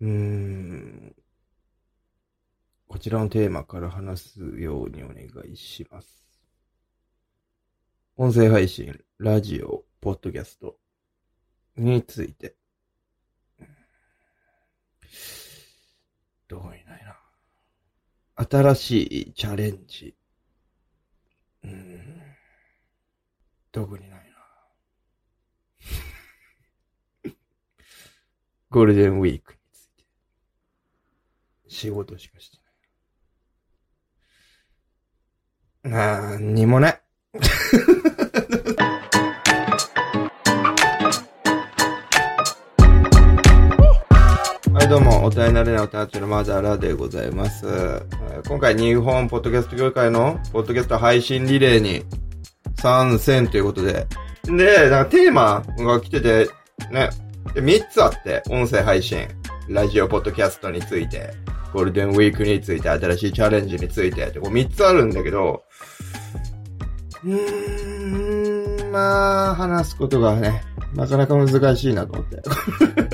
[0.00, 1.14] うーん。
[2.86, 6.08] こちらのテーマから話すようにお願いします。
[8.16, 10.76] 音声配信、ラジオ、ポッドキャスト
[11.76, 12.56] について。
[16.48, 17.16] どこにないな。
[18.36, 20.16] 新しいチャレンジ。
[21.64, 22.18] うん。
[23.70, 24.32] どこにない
[27.24, 27.32] な。
[28.70, 29.57] ゴールデンウィーク。
[31.68, 32.56] 仕事しかして
[35.88, 36.34] ない。
[36.34, 37.00] なんにもない。
[44.72, 47.66] はい、どうも、おたえなれないおたちのマザラでございます。
[48.48, 52.04] 今回、日本ポッドキャスト協会のポッドキャスト配信リレーに
[52.76, 54.06] 参戦ということで。
[54.44, 56.48] で、なんかテーマが来てて、
[56.90, 57.10] ね、
[57.54, 59.28] で3つあって、音声配信、
[59.68, 61.30] ラジオ、ポッドキャストについて、
[61.72, 65.64] ゴールデンウィークについて、新しいチャレンジについて、ってこう3つあるんだけど、
[67.24, 70.62] うーん、まあ、話すことがね、
[70.94, 72.42] なかなか難しいなと思って。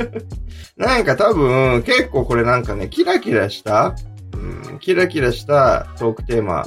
[0.77, 3.95] なんか多分、結構これなんかね、キラキラした、
[4.35, 6.65] うん、キラキラしたトークテーマ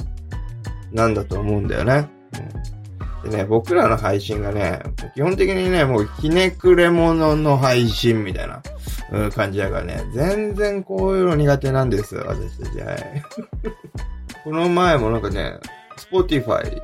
[0.92, 2.10] なんだと思うんだよね。
[3.24, 4.80] うん、でね、僕らの配信がね、
[5.14, 8.62] 基本的にね、もうひねくれ者の配信みたいな、
[9.10, 12.80] うん、感じだからね、全然こういうの苦手なんです、私たち。
[12.80, 13.22] はい。
[14.44, 15.58] この前もなんかね、
[15.96, 16.80] Spotify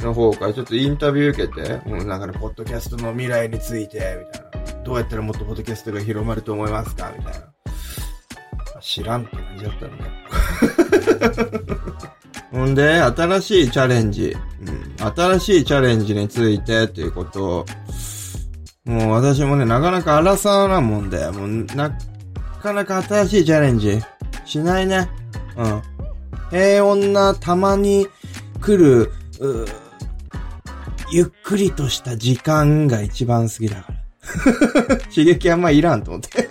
[0.00, 4.50] の方からちょっとインタビュー受けて、もうなんかね、ポッドキャストの未来について、みたいな。
[4.82, 7.50] どうやったらもっとポッドキャストが広まると思いますかみたいな。
[8.80, 10.10] 知らんって感じだったんだよ。
[12.50, 14.36] ほんで、新しいチャレンジ。
[14.66, 15.14] うん。
[15.14, 17.66] 新しいチャレンジについてっていうことを、
[18.90, 21.96] もう私もね、なかなか荒さなもんで、もうな
[22.60, 24.00] かなか新しいチャレンジ
[24.44, 25.08] しないね。
[25.56, 25.82] うん。
[26.50, 28.08] 平穏なたまに
[28.60, 29.12] 来る、
[31.12, 34.96] ゆっくりとした時間が一番好きだから。
[35.14, 36.48] 刺激あんまいらんと思って。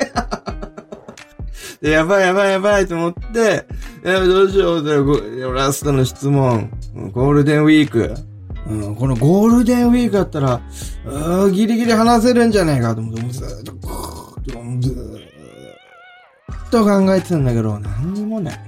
[1.83, 3.66] で、やばいやばいやばいと思って、
[4.05, 6.72] えどうしようで、ごラストの質問。
[7.11, 8.16] ゴールデンウィーク。
[8.69, 10.62] うん、このゴールデンウィークだったら、
[11.06, 13.72] うーギリギリ話せるんじゃないかと思って、ずーっと、
[14.80, 15.30] ずー
[16.68, 18.59] っと考えてたんだけど、何にもない。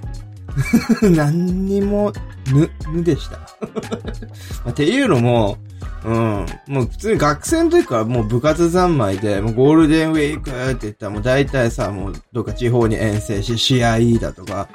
[1.15, 2.11] 何にも、
[2.51, 3.37] ぬ、ぬでした。
[4.65, 5.57] まあっていうのも、
[6.03, 6.45] うん。
[6.67, 14.67] もう普通に学生の時からもう部活三昧で、もうゴールデンウィークって言ったらもう大体さ、もうどっか地方に遠征し、試合だとか、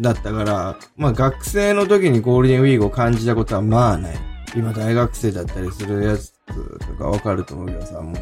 [0.00, 4.16] だったから、まあ学生の時にゴールデンウィークを感じたことはまあない。
[4.56, 8.16] 今大学生だったりするやつとかわかると思うけどさ、もう、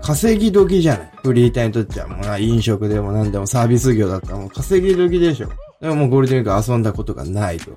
[0.00, 5.48] 稼ぎ時じゃないフリーターにとっちゃもう、飲食でも何でもサービス業だったらもう稼ぎ時でしょ。
[5.80, 7.70] でももうゴールデンウィーク遊んだことがないと。
[7.72, 7.76] うっ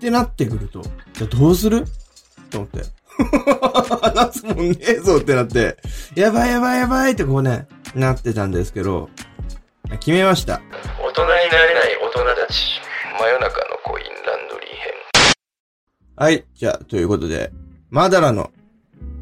[0.00, 1.84] てなってくると、じゃあどうする？
[2.50, 2.82] と思って。
[4.00, 5.76] 話すもんねえぞってなって、
[6.14, 9.10] やばいやばいやばいってこうね、なってたんですけど、
[9.90, 10.62] 決めました。
[11.02, 11.34] 大人にな
[11.66, 12.80] れない大人たち
[13.18, 13.99] 真夜中のコインランドリー編
[16.20, 17.50] はい、じゃあ、ということで、
[17.88, 18.50] マダラの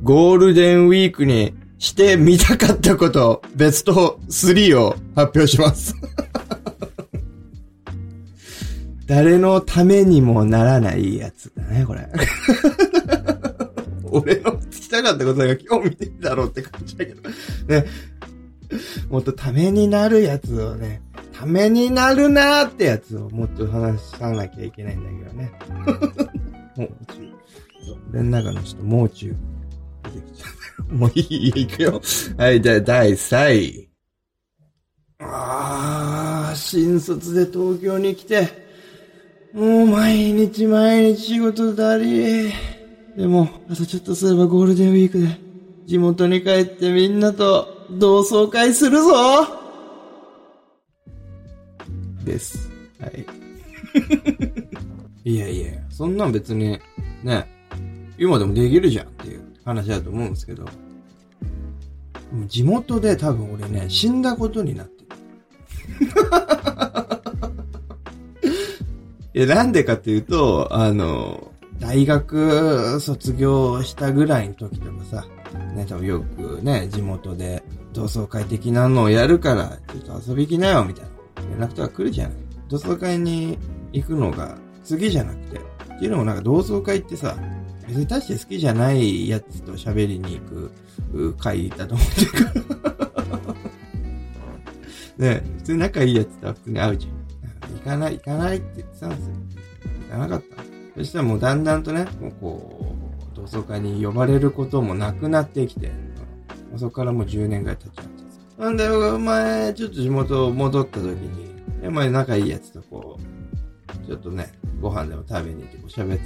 [0.03, 5.95] ゴールデンウィークにしてみたかったこと、ベスト3を発表します。
[9.07, 12.05] 誰のためにもならないやつだね、これ。
[14.11, 17.23] 俺の聞きたかったことが興味ねえだろうって感じだけど。
[17.69, 17.87] ね。
[19.09, 21.01] もっとためになるやつをね、
[21.33, 26.48] ためになるなーってやつをもっと話さなきゃいけないんだけどね。
[26.79, 27.15] もう中。
[27.85, 29.35] そう俺の中のちょっともう中
[30.05, 30.95] 出てきちゃった。
[30.95, 32.01] もういいよ、行くよ。
[32.37, 33.89] はい、じゃあ第3位。
[35.19, 38.49] あー、新卒で東京に来て、
[39.53, 42.53] もう毎日毎日仕事だり。
[43.17, 45.41] でも、あとちょっとすればゴールデンウィークで、
[45.87, 49.13] 地元に帰ってみんなと同窓会するぞ
[52.25, 52.71] です。
[53.01, 53.27] はい。
[55.29, 56.81] いやいや、そんなん別に、
[57.23, 57.47] ね、
[58.17, 60.65] 今でもできるじゃんっていう話だと思うんですけど、
[62.47, 65.09] 地元で多分俺ね、死んだことになってる。
[69.45, 75.27] いや、なんでかっていうと、あの、大学卒業したぐらいの時とかさ、
[75.75, 81.11] ね、多分よくね、地元で同窓会的なのをやるから、ちょっと遊び行きなよ、みたいな。
[81.59, 82.37] 連絡とか来るじゃない。
[82.71, 83.59] 同窓会に
[83.93, 84.57] 行くのが
[84.97, 85.59] 次じゃなくて。
[85.99, 87.37] っていうのもなんか同窓会ってさ、
[87.89, 93.55] 別に大して好きじゃないやつと喋りに行く会だと思ってるから。
[95.35, 97.13] ね、普通仲いいやつとは普通に会うじゃん。
[97.79, 99.35] 行かない、行かないって言ってたんですよ。
[100.09, 100.63] 行かなかった。
[100.99, 102.97] そしたらもうだんだんとね、もうこ
[103.33, 105.91] う、同窓会に呼ばれることもなくなってきて、
[106.77, 108.63] そこからもう10年ぐらい経っちゃって。
[108.63, 113.19] なんだよ、お前、ちょっと地元戻った時に、お前仲いいやつとこ
[114.05, 116.25] う、ちょっとね、ご飯でも食べに行ってこう喋って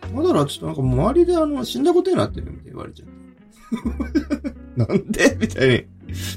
[0.00, 0.22] た。
[0.22, 3.16] だらちょっとなんか周りであの、死んだことになってるみたいに言われちゃって。
[4.76, 5.84] なんでみたいに。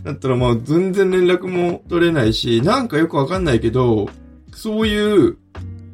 [0.04, 4.10] だったらまあ全然連絡も取れないし、なんかよくわかんないけど、
[4.54, 5.38] そういう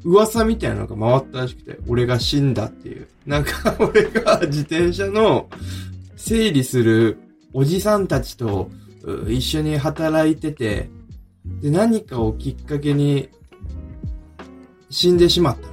[0.05, 3.07] 噂みたいなのが回ったらしくて、俺が死んだっていう。
[3.25, 5.49] なんか俺が自転車の
[6.15, 7.17] 整理する
[7.53, 8.69] おじさんたちと
[9.27, 10.89] 一緒に働いてて、
[11.61, 13.29] で、何かをきっかけに
[14.95, 15.67] 死んでしまった。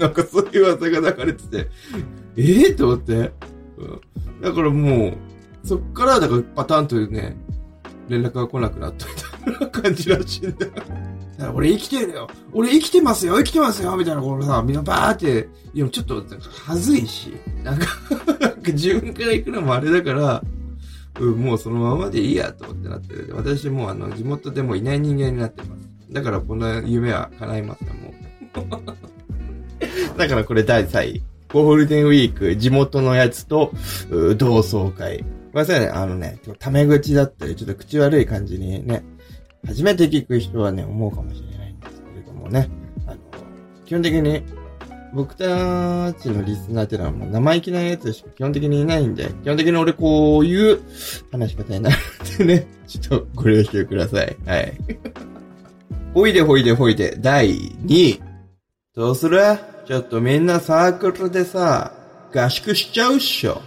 [0.04, 1.68] なんかそういう噂が流れてて、
[2.36, 3.14] ええと思って。
[3.14, 3.32] うん
[4.40, 7.36] だからもう、そっから、だからパターンというね、
[8.08, 9.12] 連絡が来なくなったみ
[9.50, 10.72] たいな感じらしいんだよ。
[11.54, 17.32] 俺生きてるよ俺生きてますよ生きてますよみたいなことさ、みんなバーって、いや、ちょっと、なんか、恥ずいし、
[17.64, 17.86] なんか、
[18.40, 20.44] なんか自分から行くのもあれだから、
[21.20, 23.32] うん、もうそのままでいいやと思ってなってる。
[23.34, 25.87] 私もうあの、地元でもういない人間になってます。
[26.10, 28.98] だからこの夢は叶いますよ、もう。
[30.18, 31.22] だからこれ第3位。
[31.52, 33.72] ゴールデンウィーク、地元のやつと、
[34.36, 35.24] 同窓会。
[35.52, 39.02] ごめんなさいね、あのね、タメ口だったり、ちょっと口悪い感じにね、
[39.66, 42.68] 初めて聞く人はね、思うかもしれないんですけれどもね、
[43.06, 43.18] あの、
[43.86, 44.42] 基本的に、
[45.14, 50.80] 僕たちのリスナーっていうのはもう生意気なやつしか基本的にいないんで、基本的に俺こういう
[51.32, 51.96] 話し方になる
[52.34, 54.36] んでね、ちょっとご了承ください。
[54.44, 54.72] はい。
[56.14, 58.22] ほいでほいでほいで、第2位。
[58.94, 59.38] どうする？
[59.86, 61.92] ちょっとみんなサークルでさ、
[62.34, 63.62] 合宿しちゃうっしょ。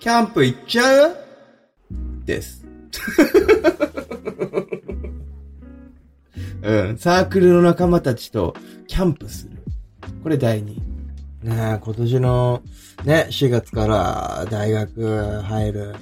[0.00, 1.16] キャンプ行っちゃう？
[2.24, 2.64] です。
[6.62, 8.54] うん、サークルの仲間たちと
[8.86, 9.52] キャンプする。
[10.22, 10.82] これ第2位。
[11.48, 12.62] ねえ、今年の
[13.04, 15.94] ね、4月から大学入る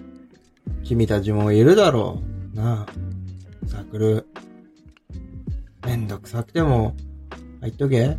[0.83, 2.23] 君たちもいるだろ
[2.55, 2.57] う。
[2.57, 4.27] なあ、サークル。
[5.87, 6.97] めんどくさくても
[7.61, 8.17] 入っとけ。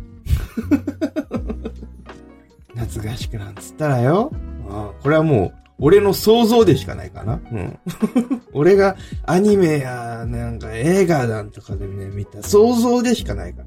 [2.74, 4.32] 夏合宿なんつったらよ。
[4.70, 7.40] ああこれはもう、俺の想像でしかないかな。
[7.52, 7.78] うん。
[8.54, 13.62] 俺がアニメや、なんか映画なんとかでね、見た想像でしかないか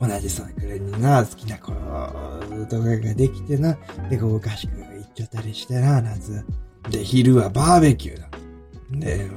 [0.00, 0.14] らな。
[0.14, 1.70] 同じサークルにな、好きな子
[2.66, 3.78] とかができてな、
[4.10, 6.44] で、合宿行っちゃったりしてな、夏。
[6.90, 8.28] で、昼はバーベキューだ。
[8.90, 9.30] で、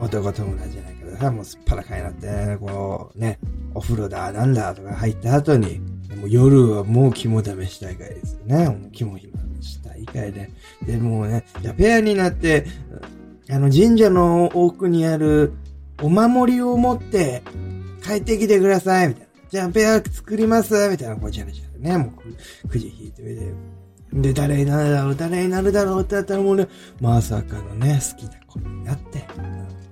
[0.00, 3.38] 男友達じゃないけどさ、もうすっぱらかいなって、こう、ね、
[3.74, 5.80] お風呂だ、なんだとか入った後に、
[6.16, 8.68] もう夜はもう肝試し大会ですよね。
[8.68, 10.50] もう肝試し大会で。
[10.86, 12.66] で、もうね、じゃペアになって、
[13.50, 15.52] あの神社の奥にある
[16.02, 17.42] お守りを持って
[18.02, 19.28] 帰ってきてください、みたいな。
[19.50, 21.98] じゃあペア作ります、みたいな、こうじゃねじゃね。
[21.98, 22.12] も
[22.64, 23.52] うく、くじ引いてみて。
[24.14, 26.68] で、誰になるだろう、誰になるだろうってなったらもうね、
[27.00, 29.24] まさかのね、好きな子になって。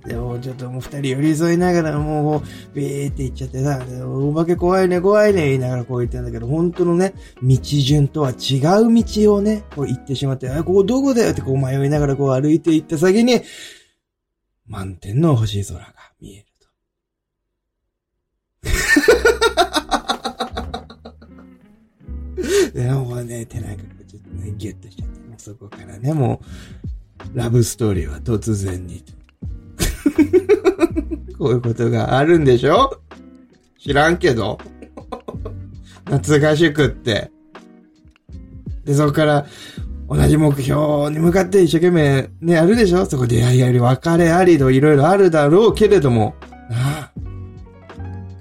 [0.07, 2.43] でも、ちょっともう二人寄り添いながら、もう、
[2.75, 13.43] ビーって言っちゃってさ、お化け怖いね、怖いね、言いながらこう言ってんだけど、本当のね、道順とは違う道をね、こう行ってしまって、あ、ここどこだよってこう迷いながらこう歩いて行った先に、
[14.67, 16.69] 満天の星空が見えると。
[22.75, 26.41] で、もうね、手なんかちょっとね、ギュッとしちゃって、もうそこからね、も
[27.35, 29.05] う、ラブストーリーは突然に。
[31.39, 32.99] こういうことがあるんでしょ？
[33.79, 34.59] 知らんけど。
[36.11, 37.31] 夏合宿って。
[38.85, 39.47] で、そこから、
[40.09, 43.07] 同じ目標に向かって一生懸命ね、やるでしょ？
[43.07, 46.35] そこ出会いあり、別れありといろいろあるだろうけれども。
[46.71, 47.13] なあ。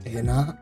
[0.05, 0.57] ええな。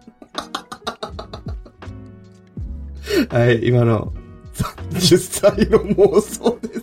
[3.29, 4.13] はい、今の
[4.53, 6.78] 30歳の妄想です。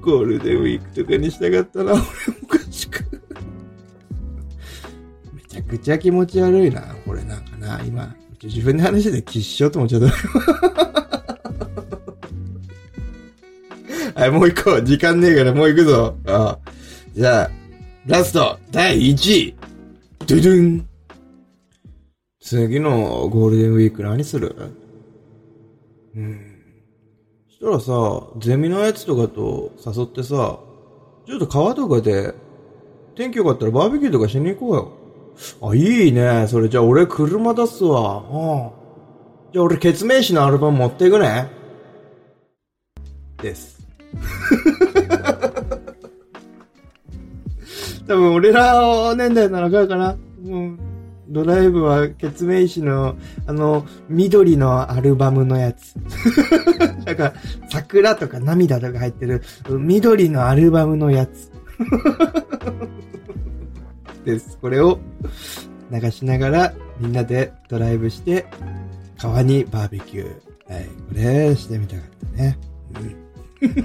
[0.00, 2.04] ゴールデンウィークとかにしたかったな、俺も
[2.48, 3.04] 合宿。
[5.32, 8.14] めちゃくちゃ気持ち悪いな、これなんかな、今。
[8.42, 10.02] 自分で話しててきっしょと思っちゃっ
[14.14, 14.20] た。
[14.20, 16.16] はい、もう一個、時間ねえからもう行くぞ。
[16.26, 16.72] ああ
[17.14, 17.50] じゃあ、
[18.06, 19.54] ラスト、第1位。
[20.26, 20.86] ドゥドゥン。
[22.40, 24.56] 次のゴールデンウィーク何する？
[26.16, 26.49] うん。
[27.60, 30.58] そしたらさ、ゼミのやつとかと誘ってさ、
[31.26, 32.32] ちょっと川とかで、
[33.14, 34.90] 天気良かったらバーベキューとかしに行こうよ。
[35.70, 36.46] あ、いいね。
[36.48, 38.22] それじゃあ俺車出すわ。
[38.22, 38.70] うん。
[39.52, 41.50] じゃあ俺、ケツメイシのアルバム持っていくね。
[43.42, 43.78] です。
[48.08, 50.16] 多分俺ら年代ならわかるかな。
[50.42, 50.78] もう
[51.30, 55.94] ドライブは、ケツメイシの、あの、緑のアルバムのやつ。
[57.06, 57.32] なんか、
[57.70, 61.52] 桜とか涙とか入ってる、緑のアルバムのやつ。
[64.24, 64.58] です。
[64.60, 64.98] これを
[65.92, 68.46] 流しながら、みんなでドライブして、
[69.16, 70.26] 川にバーベキュー。
[70.72, 70.84] はい。
[70.84, 72.06] これ、してみたかっ
[72.36, 72.58] たね。
[73.62, 73.70] うん。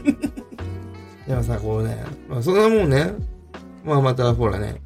[1.28, 3.14] でもさ、こうね、まあ、そんなもんね、
[3.84, 4.82] まあまたほらね、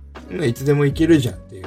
[0.46, 1.66] いつでも行けるじゃんっていう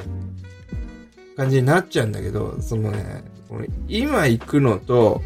[1.35, 5.21] 感じになっちゃうんだけど、そのね、この今行くのと、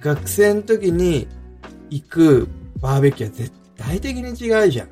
[0.00, 1.28] 学生の時に
[1.90, 2.48] 行く
[2.80, 4.88] バーベキューは絶対的に違うじゃん。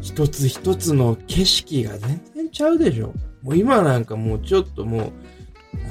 [0.00, 3.12] 一つ一つの景色が全然ちゃうでしょ。
[3.42, 5.12] もう今なんかもうちょっともう、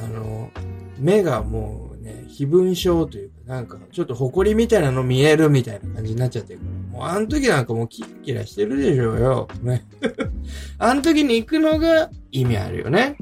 [0.03, 0.51] あの、
[0.97, 6.71] 目がもうね、非分症というか、なんかちょっと埃みたいなの見えるみたいな感じになっちゃってるから。
[6.99, 9.47] もうあの時なんかもうキラキラしてるでしょうよ。
[9.61, 9.85] ね。
[10.79, 13.15] あの時に行くのが意味あるよね。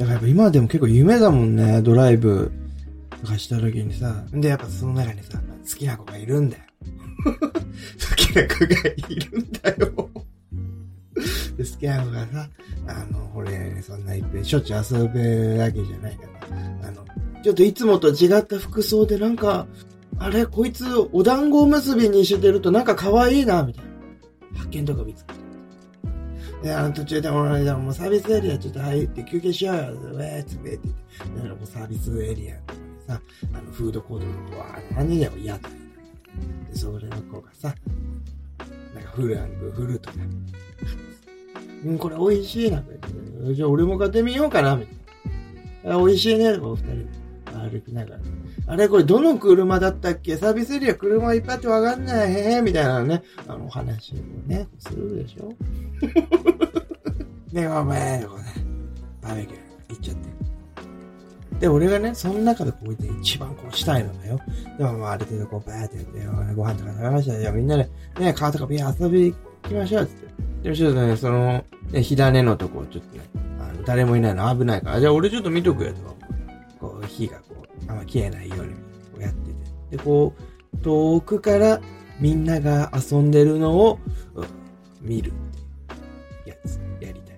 [0.00, 2.50] だからやっぱ今でも結構夢だもんね、ドライブ
[3.20, 4.24] とかした時にさ。
[4.32, 6.62] で、やっぱその中にさ、好きな子がいるんだよ。
[7.28, 9.76] 好きな子がいるんだよ。
[11.54, 12.48] で、好きな子がさ、
[12.86, 16.22] あの、俺、そんないっぺんしょっちゅう遊ぶわけじゃないか
[16.82, 17.04] ら、あの、
[17.42, 19.66] ちょっといつもと違った服装でなんか、
[20.18, 23.90] あれ、こいつ、お団子結びにしてるとなんか可愛いな、みたいな。
[24.60, 25.39] 発見とか見つけて。
[26.62, 30.88] で、あの途中で俺、でもうサービスエリアちょっと入って休憩しようよ、ウェーつって言って。
[31.36, 33.20] だからもうサービスエリアとこにさ、
[33.54, 35.68] あの、フードコートとか、わー何でも嫌だ。
[35.68, 37.74] で、それの子がさ、
[38.94, 40.16] なんかフルアング、フルとか。
[41.84, 42.82] うん、これ美味しいな、
[43.54, 44.94] じゃあ俺も買ってみようかな、みたい
[45.90, 45.96] な。
[45.96, 47.08] あ美味しいね、こう二人
[47.70, 48.20] 歩きながら。
[48.66, 50.36] あれこれどの車だったっけ？
[50.36, 54.16] サービスエリア車いっぱいってわかんない、へへ、みたいなね、あの、話を
[54.48, 55.52] ね、するでしょ？
[57.52, 58.44] で、お前、こうね、
[59.20, 60.30] バーベキュー行っちゃって。
[61.60, 64.40] で、俺がね、その中でこう言って一番こうしたいのだよ。
[64.78, 67.40] でもまあある程度こうバーってやって、ご飯とか食べましたよ。
[67.40, 67.88] いやみんなで、
[68.18, 69.36] ね、川とかビー遊び行
[69.68, 70.26] きましょう、つって。
[70.62, 73.24] でもちょっとね、その、ね、火種のとこちょっとね、
[73.58, 76.14] あの誰もいないの危ないから、じゃあ俺ちょっと見とくよ、とか。
[76.80, 77.38] こう、火が、
[77.90, 78.78] あんま消えないように、こ
[79.18, 79.50] うやって
[79.90, 79.96] て。
[79.96, 80.34] で、こ
[80.74, 81.80] う、遠くから
[82.20, 83.98] みんなが遊んでるのを、
[84.34, 84.60] うん
[85.00, 85.32] 見る
[86.44, 87.32] やつ、やりた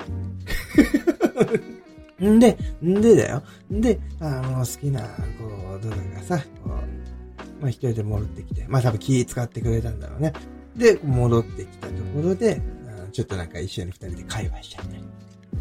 [2.24, 2.28] い。
[2.28, 3.42] ん で、んでだよ。
[3.72, 10.32] んで、あの、好きな、こう、どれがさ、こう、まあ、一人で戻ってきて、まあ、多分気使ってくれたんだろうね。
[10.76, 15.02] で、戻ってきたところで、あちょっとなんか一緒に二人で会話しちゃったり。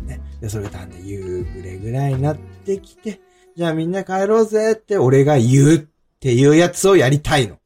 [0.07, 0.19] ね。
[0.39, 3.21] で、それとあんで夕暮れぐらいになってきて、
[3.57, 5.79] じゃあみんな帰ろうぜって俺が言うっ
[6.19, 7.57] ていうやつをやりたいの。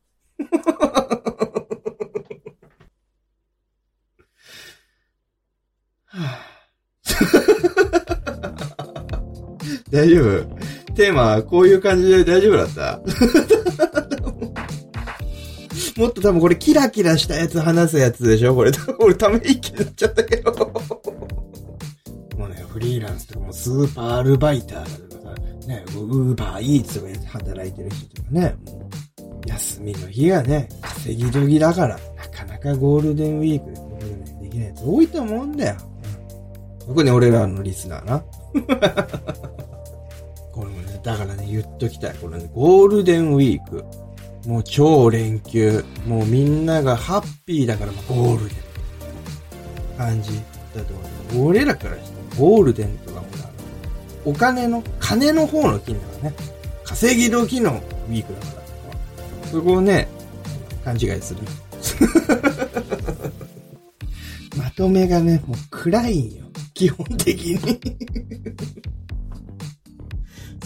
[9.91, 10.93] 大丈夫？
[10.95, 12.99] テーマ、こういう感じで大丈夫だった？
[15.95, 18.55] もっと多分これキラキラしたやつ話すやつでしょ？
[18.55, 20.51] これ、俺ため息になっちゃったけど。
[22.37, 25.04] もうね、フリーランスとかもスーパーアルバイターとかさ、
[25.67, 28.89] ね、ウーバーイーツとかやって働いてる人とかね、も
[29.43, 35.75] う、休みの日がね、稼ぎ時だから、なかなかゴールデンウィークでこういうのね、できないやつ多いと思うんだよ。
[36.87, 38.19] 特に俺らのリスナーな。
[40.53, 42.15] これもね、だからね、言っときたい。
[42.15, 43.83] これね、ゴールデンウィーク。
[44.47, 45.83] もう超連休。
[46.05, 48.57] もうみんながハッピーだから、ゴールデン。
[49.97, 50.39] 感じ
[50.75, 50.93] だと
[51.33, 51.49] 思う。
[51.49, 53.14] 俺らからしてゴールデンと、
[54.25, 56.35] お金の、金の方の金だからね。
[56.83, 58.47] 稼ぎ時のウィークだか
[59.43, 59.49] ら。
[59.49, 60.07] そこをね、
[60.83, 61.41] 勘違いする。
[64.57, 66.45] まとめがね、もう暗いんよ。
[66.73, 67.79] 基本的に。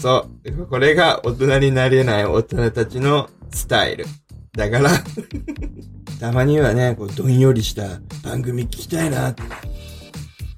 [0.00, 0.66] そう。
[0.66, 4.06] これが大人になれない大人たちのスタイル。
[4.56, 4.90] だから、
[6.18, 9.34] たまにはね、こう、どんよりした番組聞きたいな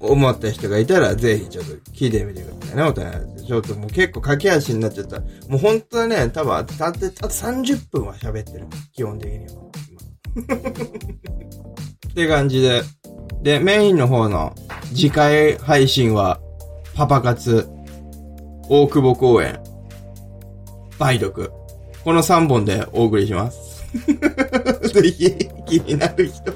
[0.07, 3.53] 思った人がいたら、ぜひちょっと聞いてみてくださいね、大人たち。
[3.53, 5.19] ょっともう結構駆け足になっちゃった。
[5.47, 8.65] もう本当はね、多分、たって、たと30分は喋ってる。
[8.93, 9.53] 基本的には。
[12.09, 12.81] って感じで。
[13.41, 14.55] で、メインの方の
[14.93, 16.39] 次回配信は、
[16.95, 17.67] パパ活、
[18.69, 19.59] 大久保公園、
[20.99, 21.51] 梅読。
[22.03, 23.83] この3本でお送りします。
[24.93, 26.51] ぜひ、気になる人、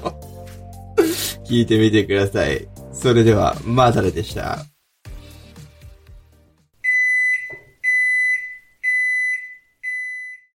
[1.44, 2.68] 聞いてみてください。
[2.98, 4.58] それでは、マータレでした。